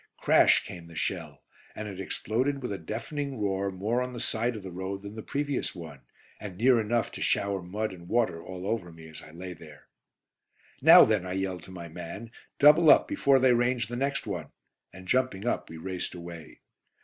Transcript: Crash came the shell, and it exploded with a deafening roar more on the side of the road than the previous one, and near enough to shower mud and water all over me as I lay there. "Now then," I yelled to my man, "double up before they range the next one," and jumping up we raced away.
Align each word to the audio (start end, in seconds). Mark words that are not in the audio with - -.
Crash 0.17 0.63
came 0.65 0.87
the 0.87 0.95
shell, 0.95 1.43
and 1.75 1.87
it 1.87 1.99
exploded 1.99 2.63
with 2.63 2.71
a 2.73 2.79
deafening 2.79 3.37
roar 3.39 3.69
more 3.71 4.01
on 4.01 4.13
the 4.13 4.19
side 4.19 4.55
of 4.55 4.63
the 4.63 4.71
road 4.71 5.03
than 5.03 5.13
the 5.13 5.21
previous 5.21 5.75
one, 5.75 6.01
and 6.39 6.57
near 6.57 6.81
enough 6.81 7.11
to 7.11 7.21
shower 7.21 7.61
mud 7.61 7.93
and 7.93 8.09
water 8.09 8.41
all 8.41 8.65
over 8.65 8.91
me 8.91 9.07
as 9.09 9.21
I 9.21 9.29
lay 9.29 9.53
there. 9.53 9.85
"Now 10.81 11.05
then," 11.05 11.23
I 11.23 11.33
yelled 11.33 11.61
to 11.65 11.71
my 11.71 11.87
man, 11.87 12.31
"double 12.57 12.89
up 12.89 13.07
before 13.07 13.37
they 13.37 13.53
range 13.53 13.89
the 13.89 13.95
next 13.95 14.25
one," 14.25 14.47
and 14.91 15.07
jumping 15.07 15.45
up 15.45 15.69
we 15.69 15.77
raced 15.77 16.15
away. 16.15 16.61